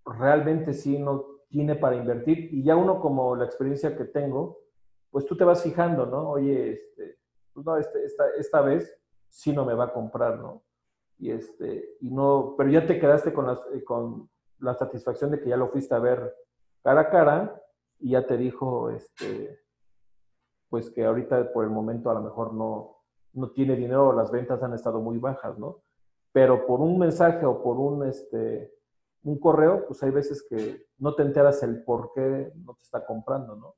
[0.06, 2.50] realmente sí no tiene para invertir.
[2.54, 4.60] Y ya uno como la experiencia que tengo,
[5.12, 6.30] pues tú te vas fijando, ¿no?
[6.30, 7.18] Oye, este,
[7.54, 10.64] pues no, este, esta, esta vez sí no me va a comprar, ¿no?
[11.20, 14.30] Y este, y no, pero ya te quedaste con, las, eh, con
[14.60, 16.36] la satisfacción de que ya lo fuiste a ver
[16.84, 17.64] cara a cara
[18.00, 19.60] y ya te dijo, este,
[20.70, 22.98] pues que ahorita por el momento a lo mejor no,
[23.34, 25.82] no tiene dinero, las ventas han estado muy bajas, ¿no?
[26.32, 28.77] Pero por un mensaje o por un, este,
[29.28, 33.06] un correo, pues hay veces que no te enteras el por qué no te está
[33.06, 33.76] comprando, ¿no?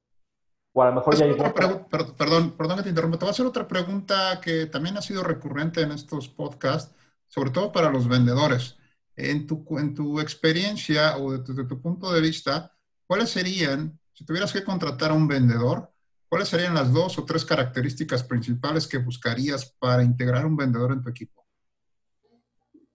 [0.73, 1.33] O a lo mejor ya hay...
[1.33, 3.17] Perdón, perdón que te interrumpa.
[3.17, 6.95] Te voy a hacer otra pregunta que también ha sido recurrente en estos podcasts,
[7.27, 8.77] sobre todo para los vendedores.
[9.15, 12.71] En tu, en tu experiencia o desde tu punto de vista,
[13.07, 15.91] ¿cuáles serían, si tuvieras que contratar a un vendedor,
[16.29, 21.01] ¿cuáles serían las dos o tres características principales que buscarías para integrar un vendedor en
[21.01, 21.43] tu equipo?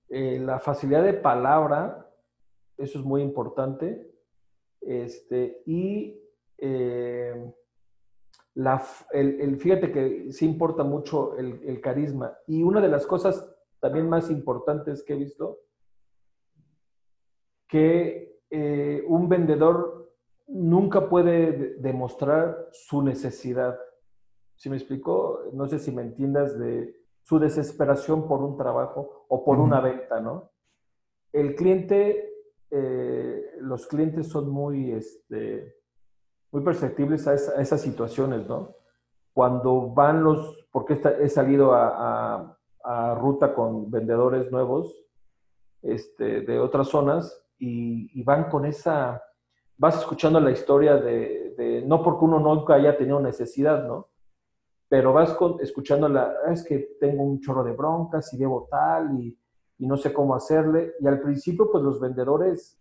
[0.08, 2.04] Eh, la facilidad de palabra
[2.76, 4.10] eso es muy importante.
[4.80, 6.20] Este, y
[6.58, 7.52] eh,
[8.54, 12.36] la, el, fíjate que sí importa mucho el, carisma.
[12.46, 13.50] Y una de las cosas
[13.80, 15.60] también más importantes que he visto,
[17.68, 20.12] que eh, un vendedor
[20.46, 23.78] nunca puede demostrar su necesidad.
[24.56, 25.40] ¿Sí me explico?
[25.52, 30.20] No sé si me entiendas de su desesperación por un trabajo o por una venta,
[30.20, 30.52] ¿no?
[31.32, 32.33] El cliente,
[32.76, 35.76] eh, los clientes son muy, este,
[36.50, 38.74] muy perceptibles a, esas situaciones, ¿no?
[39.32, 42.58] Cuando van los, porque he salido a,
[43.16, 44.92] ruta con vendedores nuevos
[45.82, 49.22] este, de otras zonas y, van con esa,
[49.78, 54.08] vas escuchando la historia de, no porque uno nunca haya tenido necesidad, ¿no?
[54.88, 59.18] Pero vas escuchando la, ah, es que tengo un chorro de broncas y debo tal
[59.20, 59.38] y,
[59.78, 60.94] y no sé cómo hacerle.
[61.00, 62.80] Y al principio, pues los vendedores,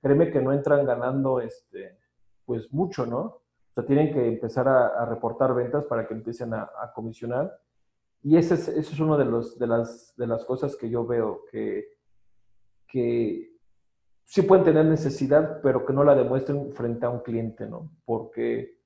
[0.00, 1.98] créeme que no entran ganando este,
[2.44, 3.20] pues mucho, ¿no?
[3.20, 7.56] O sea, tienen que empezar a, reportar ventas para que empiecen a, comisionar.
[8.22, 11.06] Y ese es, eso es una de, los, de, las, de las cosas que yo
[11.06, 11.86] veo, que,
[12.86, 13.50] que
[14.24, 17.90] sí pueden tener necesidad, pero que no la demuestren frente a un cliente, ¿no?
[18.04, 18.78] Porque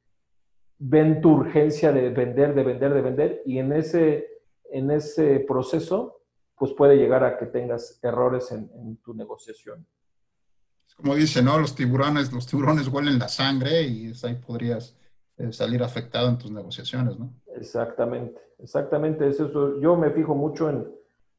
[0.78, 4.28] ven tu urgencia de vender, de vender, de vender, y en ese,
[4.70, 6.23] en ese proceso,
[6.56, 9.86] pues puede llegar a que tengas errores en, en tu negociación
[10.96, 11.58] como dice, ¿no?
[11.58, 14.96] Los tiburones, los tiburones huelen la sangre y ahí podrías
[15.36, 17.34] eh, salir afectado en tus negociaciones, ¿no?
[17.54, 19.26] Exactamente, exactamente.
[19.26, 20.88] Eso, yo me fijo mucho en,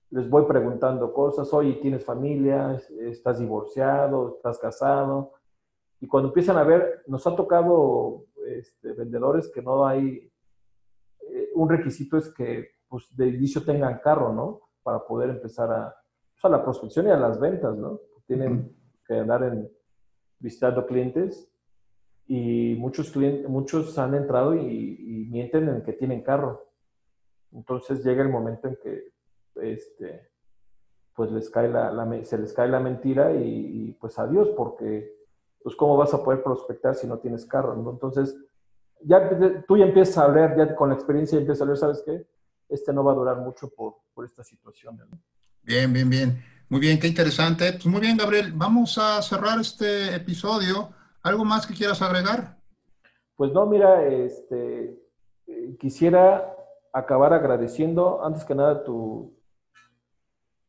[0.10, 2.82] les voy preguntando cosas, oye, ¿tienes familia?
[3.00, 4.36] ¿Estás divorciado?
[4.36, 5.34] ¿Estás casado?
[6.02, 10.30] Y cuando empiezan a ver, nos ha tocado este, vendedores que no hay,
[11.32, 14.65] eh, un requisito es que pues, de inicio tengan carro, ¿no?
[14.86, 15.96] Para poder empezar a,
[16.32, 18.00] pues, a la prospección y a las ventas, ¿no?
[18.28, 18.72] Tienen
[19.08, 19.68] que andar en,
[20.40, 21.52] visitando clientes
[22.28, 26.70] y muchos, clientes, muchos han entrado y, mienten en que tienen carro.
[27.52, 29.12] Entonces llega el momento en que
[29.56, 30.30] este,
[31.16, 31.92] pues les cae la,
[32.24, 35.14] se les cae la mentira y, pues adiós, porque
[35.64, 37.74] pues cómo vas a poder prospectar si no tienes carro.
[37.90, 38.38] Entonces
[39.02, 39.30] ya
[39.68, 42.28] tú ya empiezas a hablar, ya con la experiencia empiezas a ver, ¿sabes qué?
[42.70, 45.00] Este no va a durar mucho por, por esta situación.
[45.62, 46.44] Bien, bien, bien.
[46.70, 47.72] Muy bien, qué interesante.
[47.74, 48.52] Pues muy bien, Gabriel.
[48.54, 50.90] Vamos a cerrar este episodio.
[51.22, 52.58] ¿Algo más que quieras agregar?
[53.36, 54.98] Pues no, mira, este,
[55.80, 56.56] quisiera
[56.94, 59.34] acabar agradeciendo, antes que nada, tu,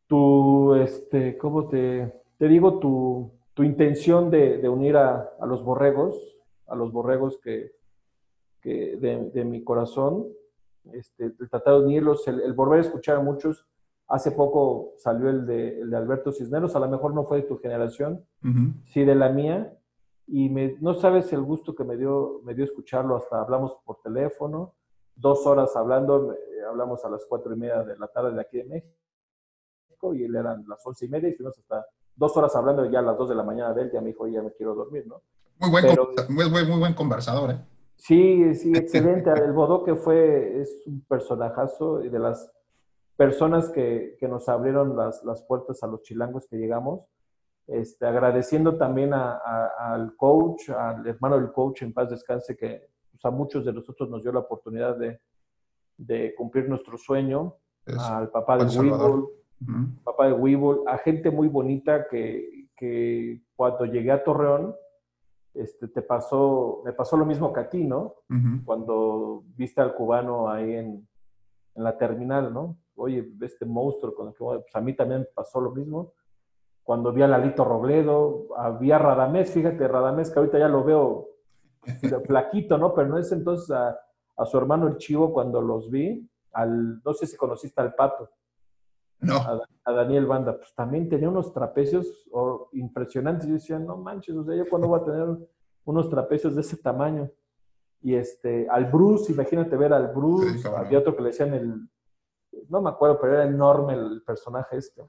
[0.08, 2.78] tu este, ¿cómo te, te digo?
[2.78, 6.16] Tu, tu intención de, unir a, los borregos,
[6.66, 7.72] a los borregos que,
[8.60, 10.26] que de, mi corazón,
[10.92, 13.66] este, tratar de unirlos, el, el volver a escuchar a muchos
[14.08, 17.42] Hace poco salió el de, el de, Alberto Cisneros, a lo mejor no fue de
[17.42, 18.24] tu generación,
[18.84, 19.76] sí de la mía,
[20.28, 24.00] y me, no sabes el gusto que me dio, me dio escucharlo, hasta hablamos por
[24.02, 24.74] teléfono,
[25.16, 26.32] dos horas hablando,
[26.68, 30.36] hablamos a las cuatro y media de la tarde de aquí de México, y él
[30.36, 31.84] eran las once y media, y fuimos hasta
[32.14, 34.28] dos horas hablando, ya a las dos de la mañana de él ya me dijo,
[34.28, 35.20] ya me quiero dormir, ¿no?
[35.58, 35.86] Muy buen,
[36.28, 37.58] muy, muy, buen conversador, ¿eh?
[37.96, 39.30] Sí, sí, excelente.
[39.30, 42.50] El Bodoque fue, es un personajazo y de las
[43.16, 47.06] personas que, que nos abrieron las, las, puertas a los chilangos que llegamos.
[47.66, 49.40] Este, agradeciendo también a,
[49.78, 54.08] al coach, al hermano del coach en paz descanse, que pues, a muchos de nosotros
[54.08, 55.20] nos dio la oportunidad de,
[55.96, 59.26] de cumplir nuestro sueño, al papá de Weeble,
[60.04, 64.74] papá de Weeble, a gente muy bonita que, que cuando llegué a Torreón,
[65.56, 68.16] este, te pasó, me pasó lo mismo que a ti, ¿no?
[68.64, 71.08] Cuando viste al cubano ahí en,
[71.74, 72.76] en la terminal, ¿no?
[72.96, 76.12] oye, este monstruo con el que pues a mí también pasó lo mismo.
[76.82, 81.28] Cuando vi a Lalito Robledo, había Radamés, fíjate, Radamés, que ahorita ya lo veo
[82.26, 82.94] flaquito, ¿no?
[82.94, 83.98] Pero no es entonces a,
[84.44, 88.30] su hermano el Chivo cuando los vi, al, no sé si conociste al Pato.
[89.20, 89.36] No.
[89.36, 92.28] A, Daniel Banda, pues también tenía unos trapecios
[92.78, 93.46] impresionantes.
[93.48, 95.26] Yo decía, no manches, o sea, yo cuando voy a tener
[95.84, 97.30] unos trapecios de ese tamaño.
[98.02, 101.88] Y este, al Bruce, imagínate ver al Bruce, había otro que le decían el
[102.68, 105.02] no me acuerdo, pero era enorme el personaje este.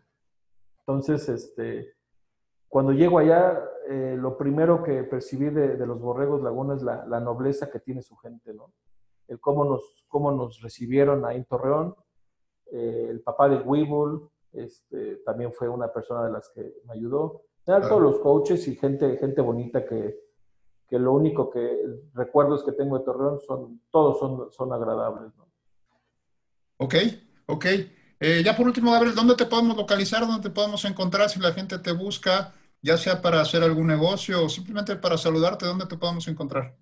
[0.79, 1.95] Entonces, este,
[2.67, 7.69] cuando llego allá, eh, lo primero que percibí de, los Borregos Laguna es la, nobleza
[7.69, 8.73] que tiene su gente, ¿no?
[9.27, 11.95] El cómo nos, cómo nos recibieron ahí en Torreón.
[12.71, 17.43] Eh, el papá de Weeble este, también fue una persona de las que me ayudó.
[17.67, 20.17] Todos los coaches y gente, gente bonita que,
[20.87, 21.77] que lo único que
[22.13, 25.47] recuerdo es que tengo de Torreón son, todos son, son agradables, ¿no?
[26.77, 26.95] Ok,
[27.49, 27.65] Ok.
[28.19, 30.25] Eh, ya por último, Gabriel, ¿dónde te podemos localizar?
[30.25, 32.53] ¿Dónde te podemos encontrar si la gente te busca?
[32.81, 36.75] ya sea para hacer algún negocio o simplemente para saludarte, ¿dónde te podemos encontrar?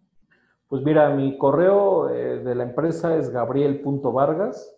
[0.68, 4.72] Pues mira, mi correo eh, de la empresa es gabriel.vargas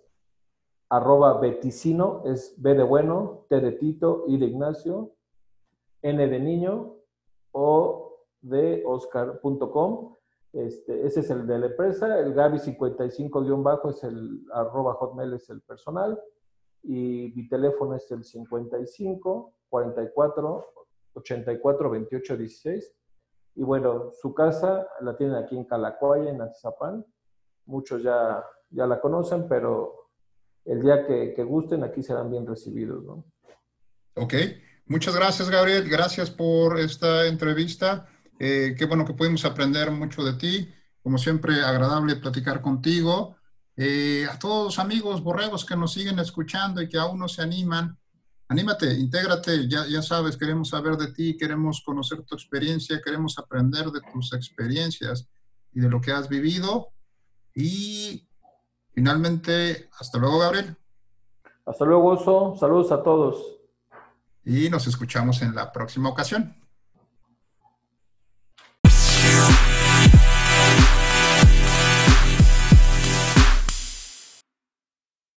[0.89, 5.11] arroba beticino, es B de bueno, T de Tito, I de Ignacio,
[6.07, 6.95] N de niño,
[7.51, 10.15] O de Oscar.com.
[10.53, 15.49] Este, ese es el de la empresa, el Gaby 55-bajo es el arroba hotmail es
[15.49, 16.19] el personal
[16.83, 20.65] y mi teléfono es el 55 44
[21.13, 22.93] 84 28 16.
[23.55, 27.05] Y bueno, su casa la tienen aquí en Calacoya, en Atizapán.
[27.65, 30.11] Muchos ya, ya la conocen, pero
[30.63, 33.03] el día que, que gusten, aquí serán bien recibidos.
[33.03, 33.25] ¿no?
[34.15, 34.33] Ok,
[34.87, 35.87] muchas gracias, Gabriel.
[35.89, 38.07] Gracias por esta entrevista.
[38.39, 40.73] Eh, qué bueno que pudimos aprender mucho de ti.
[41.01, 43.37] Como siempre, agradable platicar contigo.
[43.75, 47.43] Eh, a todos los amigos borregos que nos siguen escuchando y que aún no se
[47.43, 47.95] animan,
[48.47, 53.85] anímate, intégrate, ya, ya sabes, queremos saber de ti, queremos conocer tu experiencia, queremos aprender
[53.91, 55.27] de tus experiencias
[55.73, 56.89] y de lo que has vivido.
[57.53, 58.27] Y
[58.93, 60.75] finalmente, hasta luego, Gabriel.
[61.65, 62.55] Hasta luego, Oso.
[62.59, 63.56] Saludos a todos.
[64.49, 66.55] Y nos escuchamos en la próxima ocasión.